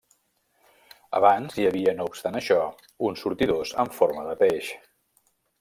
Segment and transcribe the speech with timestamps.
[1.19, 2.59] Abans hi havia, no obstant això,
[3.11, 4.73] uns sortidors en forma de peix.